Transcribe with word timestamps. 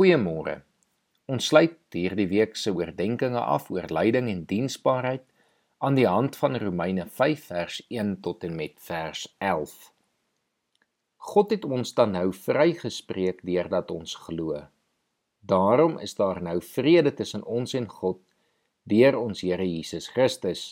Goeiemôre. 0.00 0.62
Ons 1.28 1.50
sluit 1.50 1.74
hierdie 1.92 2.24
week 2.30 2.54
se 2.56 2.72
oordeenkings 2.72 3.36
af 3.36 3.66
oor 3.68 3.90
lyding 3.92 4.30
en 4.32 4.38
diensbaarheid 4.48 5.26
aan 5.84 5.98
die 5.98 6.06
hand 6.08 6.38
van 6.40 6.54
Romeine 6.62 7.04
5 7.18 7.42
vers 7.50 7.74
1 7.92 8.14
tot 8.24 8.46
en 8.48 8.54
met 8.56 8.78
vers 8.80 9.26
11. 9.44 9.74
God 11.28 11.52
het 11.52 11.66
ons 11.68 11.92
dan 11.98 12.16
nou 12.16 12.30
vrygespreek 12.32 13.42
deurdat 13.44 13.92
ons 13.92 14.14
glo. 14.22 14.62
Daarom 15.44 15.98
is 16.06 16.16
daar 16.16 16.40
nou 16.48 16.56
vrede 16.64 17.12
tussen 17.18 17.44
ons 17.44 17.76
en 17.76 17.90
God 17.98 18.22
deur 18.88 19.20
ons 19.20 19.44
Here 19.44 19.68
Jesus 19.68 20.08
Christus. 20.14 20.62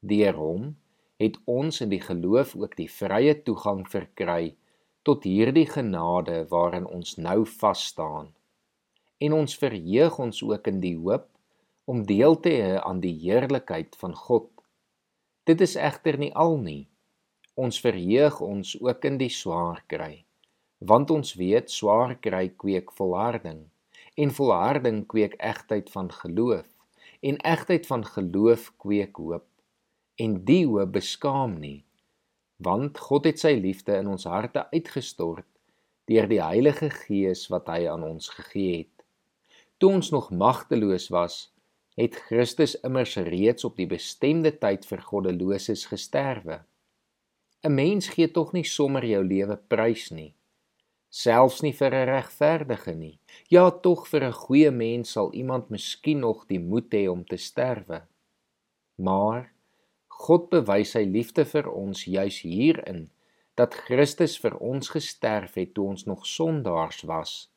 Deur 0.00 0.40
hom 0.40 0.72
het 1.20 1.36
ons 1.44 1.82
in 1.84 1.92
die 1.92 2.00
geloof 2.00 2.56
ook 2.56 2.80
die 2.80 2.88
vrye 2.88 3.36
toegang 3.36 3.84
verkry 3.84 4.56
tot 5.04 5.28
hierdie 5.28 5.68
genade 5.68 6.46
waarin 6.48 6.88
ons 6.88 7.18
nou 7.20 7.42
vas 7.60 7.84
staan. 7.92 8.32
En 9.18 9.32
ons 9.32 9.56
verheug 9.56 10.18
ons 10.18 10.42
ook 10.42 10.66
in 10.66 10.80
die 10.80 10.96
hoop 10.96 11.28
om 11.84 12.02
deel 12.06 12.36
te 12.40 12.52
hê 12.52 12.74
aan 12.80 13.00
die 13.00 13.14
heerlikheid 13.22 13.96
van 14.00 14.14
God. 14.14 14.50
Dit 15.48 15.62
is 15.64 15.76
egter 15.78 16.18
nie 16.18 16.32
al 16.34 16.58
nie. 16.60 16.88
Ons 17.54 17.80
verheug 17.80 18.40
ons 18.44 18.74
ook 18.82 19.06
in 19.08 19.16
die 19.22 19.32
swaar 19.32 19.80
kry, 19.88 20.26
want 20.78 21.10
ons 21.10 21.32
weet 21.40 21.72
swaar 21.72 22.16
kry 22.20 22.50
kweek 22.64 22.92
volharding 22.98 23.64
en 24.16 24.32
volharding 24.32 25.04
kweek 25.08 25.36
egtheid 25.40 25.88
van 25.92 26.12
geloof 26.12 26.68
en 27.20 27.40
egtheid 27.40 27.86
van 27.88 28.04
geloof 28.04 28.70
kweek 28.84 29.16
hoop 29.16 29.48
en 30.20 30.38
die 30.48 30.64
hoop 30.68 30.92
beskaam 30.92 31.56
nie 31.60 31.86
want 32.56 32.98
God 32.98 33.28
het 33.28 33.40
sy 33.40 33.52
liefde 33.60 33.96
in 34.00 34.08
ons 34.08 34.24
harte 34.28 34.64
uitgestort 34.72 35.48
deur 36.08 36.28
die 36.30 36.40
Heilige 36.40 36.88
Gees 36.92 37.44
wat 37.52 37.68
hy 37.68 37.84
aan 37.90 38.04
ons 38.06 38.30
gegee 38.32 38.76
het. 38.78 38.95
Toe 39.78 39.90
ons 39.92 40.10
nog 40.10 40.30
magteloos 40.30 41.10
was, 41.12 41.34
het 41.96 42.14
Christus 42.28 42.76
immers 42.80 43.16
reeds 43.16 43.64
op 43.64 43.76
die 43.76 43.88
bestemde 43.88 44.52
tyd 44.56 44.86
vir 44.88 45.02
goddeloses 45.04 45.84
gesterwe. 45.90 46.62
'n 47.64 47.74
Mens 47.74 48.08
gee 48.14 48.28
tog 48.32 48.52
nie 48.52 48.64
sommer 48.64 49.04
jou 49.04 49.22
lewe 49.24 49.56
prys 49.56 50.10
nie, 50.10 50.32
selfs 51.10 51.62
nie 51.62 51.72
vir 51.72 51.94
'n 51.94 52.08
regverdige 52.08 52.94
nie. 52.94 53.18
Ja, 53.50 53.70
tog 53.70 54.06
vir 54.08 54.24
'n 54.24 54.32
goeie 54.32 54.70
mens 54.70 55.12
sal 55.12 55.32
iemand 55.32 55.70
miskien 55.70 56.20
nog 56.20 56.46
die 56.46 56.60
moed 56.60 56.90
hê 56.92 57.08
om 57.08 57.24
te 57.24 57.36
sterwe. 57.36 58.02
Maar 58.96 59.52
God 60.08 60.48
bewys 60.50 60.90
sy 60.90 61.04
liefde 61.04 61.44
vir 61.44 61.68
ons 61.68 62.04
juis 62.04 62.40
hierin 62.40 63.10
dat 63.54 63.74
Christus 63.74 64.38
vir 64.38 64.56
ons 64.56 64.88
gesterf 64.88 65.54
het 65.54 65.74
toe 65.74 65.88
ons 65.88 66.04
nog 66.04 66.26
sondaars 66.26 67.02
was. 67.02 67.50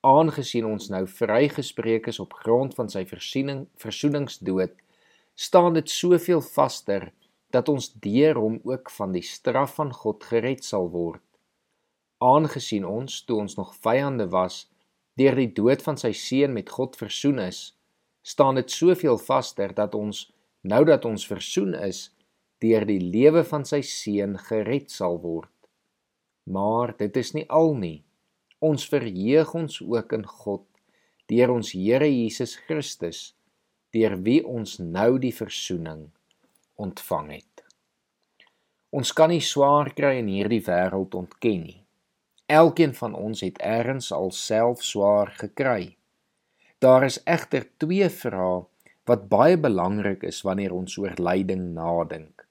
Aangesien 0.00 0.64
ons 0.64 0.86
nou 0.88 1.02
vrygespreek 1.04 2.06
is 2.08 2.18
op 2.22 2.32
grond 2.40 2.72
van 2.72 2.88
sy 2.88 3.02
versiening 3.04 3.66
versoeningsdood, 3.82 4.72
staan 5.36 5.76
dit 5.76 5.92
soveel 5.92 6.40
vaster 6.40 7.10
dat 7.52 7.68
ons 7.68 7.90
deur 8.00 8.40
hom 8.40 8.56
ook 8.64 8.88
van 8.96 9.12
die 9.12 9.24
straf 9.24 9.74
van 9.76 9.92
God 9.92 10.24
gered 10.24 10.64
sal 10.64 10.88
word. 10.94 11.20
Aangesien 12.24 12.86
ons 12.88 13.20
toe 13.28 13.42
ons 13.44 13.58
nog 13.60 13.74
vyande 13.84 14.30
was, 14.32 14.70
deur 15.20 15.36
die 15.36 15.52
dood 15.52 15.84
van 15.84 16.00
sy 16.00 16.14
seun 16.16 16.56
met 16.56 16.72
God 16.72 16.96
versoen 16.96 17.44
is, 17.44 17.74
staan 18.24 18.56
dit 18.56 18.72
soveel 18.72 19.20
vaster 19.20 19.74
dat 19.76 19.94
ons 19.94 20.30
nou 20.64 20.84
dat 20.88 21.04
ons 21.04 21.28
versoen 21.28 21.74
is 21.76 22.06
deur 22.64 22.88
die 22.88 23.00
lewe 23.00 23.44
van 23.44 23.68
sy 23.68 23.84
seun 23.84 24.38
gered 24.48 24.88
sal 24.88 25.20
word. 25.20 25.52
Maar 26.48 26.96
dit 26.96 27.16
is 27.20 27.34
nie 27.36 27.44
al 27.52 27.74
nie. 27.76 27.98
Ons 28.60 28.84
verheug 28.92 29.54
ons 29.56 29.78
ook 29.80 30.10
in 30.12 30.26
God 30.28 30.66
deur 31.32 31.52
ons 31.54 31.70
Here 31.72 32.08
Jesus 32.10 32.58
Christus, 32.66 33.20
deur 33.94 34.18
wie 34.20 34.40
ons 34.44 34.76
nou 34.82 35.14
die 35.22 35.32
versoening 35.32 36.10
ontvang 36.76 37.30
het. 37.38 37.62
Ons 38.92 39.14
kan 39.16 39.30
nie 39.32 39.40
swaar 39.40 39.92
kry 39.96 40.18
in 40.18 40.28
hierdie 40.28 40.60
wêreld 40.66 41.14
ontken 41.16 41.62
nie. 41.62 41.78
Elkeen 42.50 42.92
van 42.98 43.14
ons 43.14 43.40
het 43.46 43.60
ergens 43.62 44.10
alself 44.12 44.82
swaar 44.84 45.30
gekry. 45.38 45.94
Daar 46.82 47.06
is 47.06 47.20
egter 47.24 47.68
twee 47.78 48.10
vrae 48.10 48.66
wat 49.08 49.28
baie 49.30 49.56
belangrik 49.56 50.26
is 50.26 50.42
wanneer 50.44 50.74
ons 50.74 50.98
oor 51.00 51.14
lyding 51.16 51.70
nadink. 51.78 52.44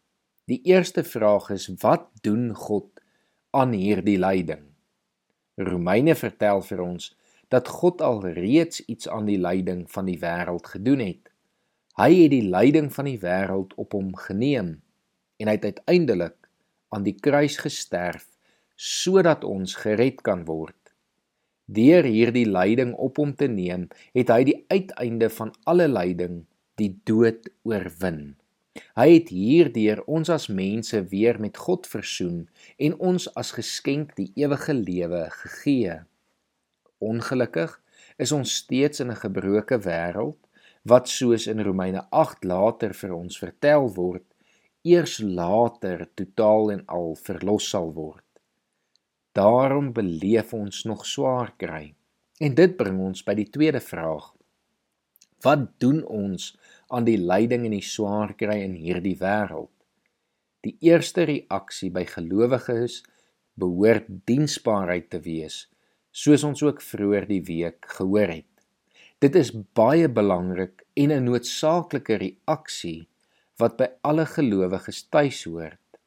Die 0.49 0.61
eerste 0.71 1.03
vraag 1.03 1.51
is 1.53 1.67
wat 1.83 2.09
doen 2.25 2.49
God 2.55 2.89
aan 3.53 3.75
hierdie 3.77 4.17
lyding? 4.17 4.68
Romeine 5.59 6.15
vertel 6.15 6.61
vir 6.63 6.79
ons 6.79 7.09
dat 7.51 7.67
God 7.67 8.01
al 8.05 8.21
reeds 8.23 8.79
iets 8.87 9.09
aan 9.11 9.25
die 9.27 9.39
lyding 9.41 9.83
van 9.91 10.07
die 10.07 10.19
wêreld 10.21 10.69
gedoen 10.71 11.01
het. 11.03 11.31
Hy 11.99 12.11
het 12.15 12.31
die 12.31 12.45
lyding 12.47 12.87
van 12.95 13.09
die 13.09 13.19
wêreld 13.19 13.73
op 13.75 13.97
hom 13.97 14.13
geneem 14.15 14.77
en 15.39 15.51
hy 15.51 15.55
het 15.57 15.67
uiteindelik 15.67 16.37
aan 16.95 17.03
die 17.03 17.15
kruis 17.19 17.57
gesterf 17.59 18.29
sodat 18.79 19.43
ons 19.43 19.75
gered 19.81 20.21
kan 20.23 20.45
word. 20.47 20.77
Deur 21.67 22.07
hierdie 22.07 22.47
lyding 22.47 22.93
op 22.95 23.19
hom 23.19 23.35
te 23.35 23.49
neem, 23.51 23.89
het 24.15 24.31
hy 24.31 24.45
die 24.47 24.57
uiteinde 24.71 25.27
van 25.35 25.51
alle 25.67 25.89
lyding 25.91 26.45
die 26.79 26.93
dood 27.03 27.51
oorwin. 27.67 28.39
Hy 28.99 29.07
het 29.13 29.29
hierdeur 29.33 30.03
ons 30.05 30.29
as 30.29 30.47
mense 30.47 31.01
weer 31.11 31.39
met 31.39 31.57
God 31.57 31.87
versoen 31.87 32.47
en 32.77 32.97
ons 32.99 33.27
as 33.39 33.53
geskenk 33.57 34.15
die 34.19 34.31
ewige 34.35 34.73
lewe 34.73 35.25
gegee. 35.41 35.99
Ongelukkig 36.99 37.75
is 38.17 38.31
ons 38.35 38.55
steeds 38.61 38.99
in 38.99 39.11
'n 39.11 39.21
gebroke 39.25 39.77
wêreld 39.87 40.39
wat 40.83 41.07
soos 41.07 41.47
in 41.47 41.61
Romeine 41.63 42.05
8 42.11 42.43
later 42.43 42.93
vir 42.93 43.13
ons 43.15 43.37
vertel 43.37 43.89
word, 43.95 44.25
eers 44.83 45.19
later 45.19 46.07
totaal 46.15 46.71
en 46.71 46.83
al 46.87 47.15
verlos 47.15 47.69
sal 47.69 47.93
word. 47.93 48.25
Daarom 49.31 49.93
beleef 49.93 50.53
ons 50.53 50.83
nog 50.83 51.05
swaar 51.05 51.53
kry. 51.57 51.93
En 52.39 52.55
dit 52.55 52.77
bring 52.77 52.99
ons 52.99 53.23
by 53.23 53.35
die 53.35 53.49
tweede 53.49 53.79
vraag. 53.79 54.33
Wat 55.43 55.79
doen 55.79 56.03
ons 56.03 56.51
aan 56.91 57.05
die 57.07 57.17
lyding 57.17 57.65
en 57.67 57.75
die 57.77 57.85
swaar 57.85 58.33
kry 58.35 58.57
in 58.65 58.75
hierdie 58.75 59.15
wêreld? 59.21 59.71
Die 60.65 60.75
eerste 60.83 61.23
reaksie 61.29 61.91
by 61.95 62.03
gelowiges 62.09 62.99
behoort 63.59 64.09
diensbaarheid 64.27 65.07
te 65.13 65.21
wees, 65.23 65.67
soos 66.11 66.43
ons 66.43 66.63
ook 66.63 66.81
vroeër 66.83 67.27
die 67.29 67.43
week 67.47 67.87
gehoor 67.95 68.33
het. 68.33 68.47
Dit 69.23 69.35
is 69.35 69.51
baie 69.75 70.07
belangrik 70.07 70.83
en 70.95 71.11
'n 71.11 71.25
noodsaaklike 71.27 72.19
reaksie 72.19 73.07
wat 73.59 73.77
by 73.77 73.87
alle 74.03 74.25
gelowiges 74.25 75.07
tuishoort. 75.11 75.99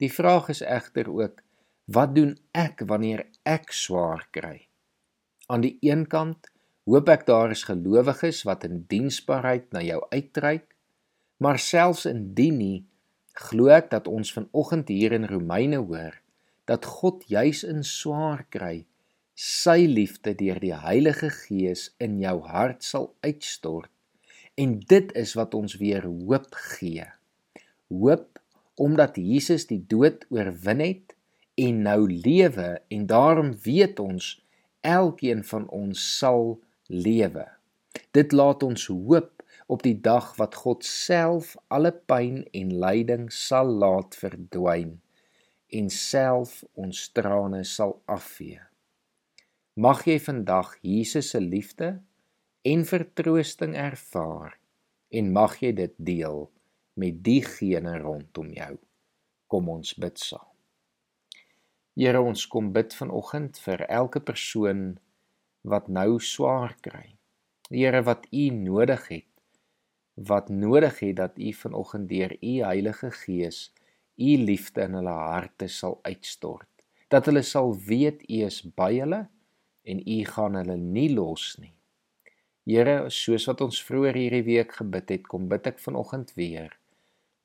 Die 0.00 0.12
vraag 0.12 0.48
is 0.48 0.60
egter 0.60 1.08
ook, 1.08 1.42
wat 1.86 2.14
doen 2.14 2.36
ek 2.52 2.84
wanneer 2.86 3.26
ek 3.44 3.72
swaar 3.72 4.28
kry? 4.30 4.68
Aan 5.48 5.60
die 5.60 5.76
een 5.80 6.06
kant 6.06 6.51
Hoop 6.90 7.08
ek 7.12 7.26
daar 7.28 7.52
is 7.54 7.62
gelowiges 7.68 8.42
wat 8.48 8.64
in 8.66 8.80
diensbaarheid 8.90 9.68
na 9.70 9.84
jou 9.86 10.00
uitreik, 10.10 10.66
maar 11.38 11.58
selfs 11.62 12.08
indien 12.10 12.58
nie, 12.58 12.78
glo 13.38 13.70
ek 13.70 13.92
dat 13.92 14.08
ons 14.10 14.32
vanoggend 14.34 14.90
hier 14.90 15.14
in 15.14 15.28
Romeine 15.30 15.78
hoor 15.78 16.18
dat 16.68 16.86
God 16.86 17.24
juis 17.30 17.62
in 17.66 17.82
swaar 17.86 18.44
kry 18.50 18.84
sy 19.38 19.86
liefde 19.88 20.34
deur 20.38 20.60
die 20.62 20.74
Heilige 20.76 21.30
Gees 21.32 21.88
in 22.02 22.18
jou 22.20 22.36
hart 22.46 22.84
sal 22.84 23.08
uitstort 23.24 23.90
en 24.60 24.76
dit 24.90 25.14
is 25.16 25.32
wat 25.38 25.54
ons 25.56 25.78
weer 25.80 26.04
hoop 26.04 26.52
gee. 26.76 27.06
Hoop 27.88 28.38
omdat 28.76 29.16
Jesus 29.16 29.64
die 29.70 29.80
dood 29.88 30.26
oorwin 30.30 30.82
het 30.84 31.16
en 31.62 31.82
nou 31.86 32.04
lewe 32.10 32.68
en 32.92 33.06
daarom 33.08 33.54
weet 33.64 34.02
ons 34.02 34.34
elkeen 34.82 35.42
van 35.46 35.66
ons 35.72 36.04
sal 36.18 36.58
lewe. 36.88 37.46
Dit 38.12 38.32
laat 38.32 38.62
ons 38.62 38.86
hoop 38.86 39.42
op 39.72 39.82
die 39.84 39.96
dag 40.00 40.32
wat 40.36 40.56
God 40.64 40.84
self 40.84 41.54
alle 41.72 41.92
pyn 41.92 42.42
en 42.56 42.74
lyding 42.82 43.28
sal 43.32 43.70
laat 43.82 44.16
verdwyn 44.18 44.98
en 45.72 45.88
self 45.92 46.60
ons 46.76 47.04
trane 47.16 47.62
sal 47.64 47.96
afvee. 48.10 48.60
Mag 49.80 50.04
jy 50.04 50.18
vandag 50.20 50.74
Jesus 50.84 51.32
se 51.32 51.40
liefde 51.40 51.94
en 52.68 52.84
vertroosting 52.84 53.72
ervaar 53.78 54.58
en 55.12 55.32
mag 55.32 55.56
jy 55.62 55.72
dit 55.76 55.94
deel 55.96 56.44
met 57.00 57.22
diegene 57.24 57.96
rondom 58.02 58.50
jou. 58.52 58.74
Kom 59.48 59.70
ons 59.72 59.94
bid 59.96 60.20
saam. 60.20 60.48
Here 61.96 62.20
ons 62.24 62.44
kom 62.48 62.70
bid 62.72 62.94
vanoggend 62.96 63.58
vir 63.64 63.84
elke 63.88 64.20
persoon 64.24 64.98
wat 65.62 65.88
nou 65.88 66.20
swaar 66.20 66.74
kry. 66.82 67.14
Here 67.70 68.02
wat 68.04 68.26
U 68.30 68.48
nodig 68.50 69.06
het, 69.08 69.28
wat 70.14 70.48
nodig 70.48 70.98
het 71.00 71.16
dat 71.16 71.38
U 71.38 71.52
vanoggend 71.52 72.08
deur 72.08 72.36
U 72.40 72.54
Heilige 72.62 73.10
Gees 73.10 73.70
U 74.18 74.36
liefde 74.36 74.82
in 74.82 74.94
hulle 74.98 75.14
harte 75.16 75.68
sal 75.68 75.98
uitstort. 76.02 76.68
Dat 77.08 77.26
hulle 77.26 77.42
sal 77.42 77.72
weet 77.86 78.22
U 78.28 78.42
is 78.46 78.60
by 78.62 78.92
hulle 78.98 79.22
en 79.82 80.02
U 80.04 80.18
gaan 80.24 80.58
hulle 80.60 80.76
nie 80.76 81.08
los 81.14 81.54
nie. 81.58 81.72
Here, 82.62 83.08
soos 83.10 83.48
wat 83.50 83.62
ons 83.64 83.80
vroeër 83.82 84.14
hierdie 84.14 84.44
week 84.46 84.76
gebid 84.78 85.08
het, 85.10 85.24
kom 85.26 85.48
bid 85.50 85.66
ek 85.66 85.80
vanoggend 85.82 86.30
weer. 86.38 86.76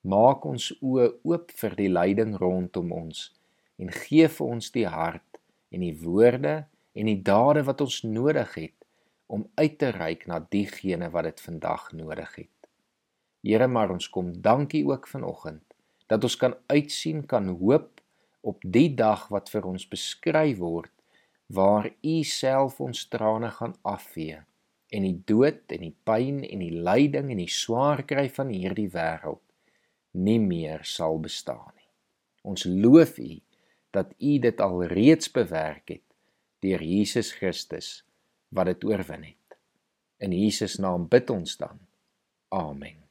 Maak 0.06 0.44
ons 0.46 0.70
oë 0.78 1.08
oop 1.26 1.50
vir 1.58 1.74
die 1.80 1.88
lyding 1.90 2.36
rondom 2.38 2.92
ons 2.94 3.24
en 3.82 3.90
gee 3.94 4.28
vir 4.30 4.52
ons 4.54 4.70
die 4.74 4.86
hart 4.86 5.40
en 5.74 5.82
die 5.82 5.96
woorde 6.04 6.54
en 6.98 7.06
die 7.06 7.20
dade 7.22 7.62
wat 7.66 7.80
ons 7.84 8.02
nodig 8.02 8.54
het 8.58 8.74
om 9.30 9.44
uit 9.60 9.78
te 9.78 9.92
reik 9.94 10.26
na 10.26 10.40
diegene 10.50 11.10
wat 11.14 11.28
dit 11.28 11.40
vandag 11.44 11.90
nodig 11.92 12.34
het. 12.34 12.54
Here, 13.46 13.68
maar 13.70 13.92
ons 13.94 14.08
kom 14.10 14.32
dankie 14.42 14.82
ook 14.88 15.06
vanoggend 15.06 15.62
dat 16.08 16.24
ons 16.24 16.36
kan 16.40 16.56
uitsien, 16.72 17.26
kan 17.28 17.50
hoop 17.60 18.00
op 18.40 18.62
die 18.64 18.88
dag 18.96 19.26
wat 19.28 19.50
vir 19.52 19.66
ons 19.68 19.84
beskryf 19.88 20.58
word 20.58 20.92
waar 21.52 21.90
U 22.04 22.16
self 22.24 22.80
ons 22.80 23.06
trane 23.12 23.50
gaan 23.60 23.76
afvee 23.88 24.40
en 24.88 25.04
die 25.04 25.18
dood 25.28 25.68
en 25.76 25.84
die 25.84 25.94
pyn 26.08 26.40
en 26.48 26.64
die 26.64 26.72
lyding 26.72 27.30
en 27.32 27.42
die 27.42 27.52
swaar 27.52 28.02
kry 28.08 28.26
van 28.32 28.50
hierdie 28.52 28.88
wêreld 28.92 29.44
nie 30.16 30.40
meer 30.40 30.84
sal 30.88 31.20
bestaan 31.20 31.68
nie. 31.76 31.88
Ons 32.48 32.64
loof 32.64 33.18
U 33.20 33.34
dat 33.92 34.16
U 34.16 34.38
dit 34.40 34.60
al 34.64 34.84
reeds 34.88 35.28
bewerk 35.32 35.92
het 35.92 36.07
deur 36.64 36.82
Jesus 36.82 37.32
Christus 37.32 37.90
wat 38.54 38.70
dit 38.70 38.84
oorwin 38.84 39.24
het. 39.24 39.58
In 40.18 40.32
Jesus 40.32 40.78
naam 40.82 41.06
bid 41.08 41.30
ons 41.30 41.56
dan. 41.60 41.78
Amen. 42.48 43.07